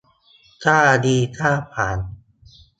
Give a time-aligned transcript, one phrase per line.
[0.63, 1.99] ถ้าวีซ่าผ่าน